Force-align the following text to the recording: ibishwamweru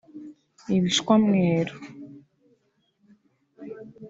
ibishwamweru 0.75 1.73